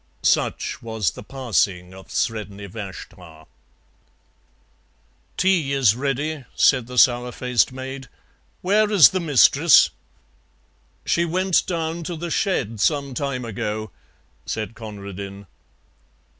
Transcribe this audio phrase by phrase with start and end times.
[0.23, 3.45] Such was the passing of Sredni Vashtar.
[5.37, 8.09] "Tea is ready," said the sour faced maid;
[8.63, 9.91] "where is the mistress?"
[11.05, 13.91] "She went down to the shed some time ago,"
[14.43, 15.45] said Conradin.